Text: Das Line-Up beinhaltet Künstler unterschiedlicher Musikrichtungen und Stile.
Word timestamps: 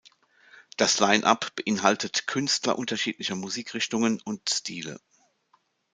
Das 0.77 0.99
Line-Up 0.99 1.53
beinhaltet 1.55 2.25
Künstler 2.25 2.75
unterschiedlicher 2.79 3.35
Musikrichtungen 3.35 4.19
und 4.21 4.49
Stile. 4.49 4.99